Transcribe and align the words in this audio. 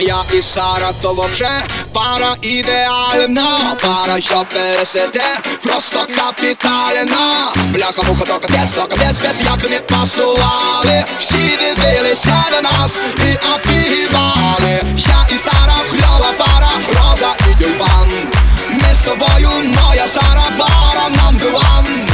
Я 0.00 0.22
і 0.32 0.42
Сара, 0.42 0.92
то 1.02 1.14
вообще 1.14 1.48
пара 1.92 2.36
ідеальна. 2.42 3.76
Пара, 3.82 4.20
що 4.20 4.46
пересете, 4.52 5.24
просто 5.62 5.98
капітальна. 6.14 7.52
Бляха, 7.64 8.02
муха, 8.02 8.24
то 8.24 8.38
капець, 8.38 8.72
то 8.72 8.82
капець, 8.82 9.16
спец, 9.16 9.40
як 9.40 9.70
ми 9.70 9.78
пасували. 9.78 11.04
Всі 11.18 11.58
дивилися 11.76 12.44
на 12.52 12.70
нас 12.70 13.00
і 13.16 13.36
офігівали 13.54 14.80
Я 14.96 15.26
і 15.34 15.38
Сара, 15.38 15.76
кльова 15.90 16.32
пара, 16.38 16.70
роза 16.88 17.34
і 17.50 17.62
тюльпан. 17.62 18.10
Ми 18.70 18.94
з 18.94 18.98
тобою, 18.98 19.50
моя 19.64 20.06
Сара, 20.06 20.44
пара 20.58 21.08
number 21.08 21.52
one. 21.52 22.08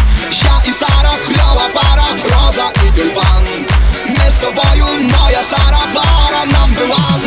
Я 0.45 0.71
і 0.71 0.73
Сара, 0.73 1.13
кльова 1.27 1.69
пара, 1.75 2.07
роза 2.25 2.71
і 2.87 2.99
тюльпан. 2.99 3.45
Ми 4.09 4.31
з 4.31 4.35
тобою, 4.35 4.87
моя 5.01 5.43
Сара, 5.43 5.81
пара 5.95 6.45
number 6.45 6.87
one 6.91 7.26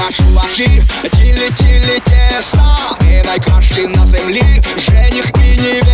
Чува, 0.00 0.12
чувачі, 0.12 0.82
тілі, 1.12 1.50
тілі 1.56 2.00
тіста, 2.04 2.96
і 3.00 3.26
найкращі 3.26 3.86
на 3.86 4.06
землі, 4.06 4.62
жених 4.78 5.32
і 5.44 5.60
невеста. 5.60 5.89